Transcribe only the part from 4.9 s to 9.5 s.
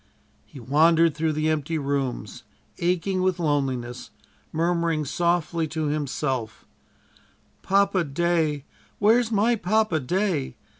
softly to himself: "Papa day, where's